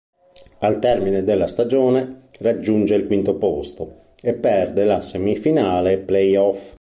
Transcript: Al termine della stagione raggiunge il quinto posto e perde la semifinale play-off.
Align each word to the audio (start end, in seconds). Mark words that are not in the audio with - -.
Al 0.61 0.79
termine 0.79 1.23
della 1.23 1.45
stagione 1.45 2.29
raggiunge 2.39 2.95
il 2.95 3.05
quinto 3.05 3.35
posto 3.35 4.13
e 4.19 4.33
perde 4.33 4.83
la 4.83 4.99
semifinale 4.99 5.99
play-off. 5.99 6.69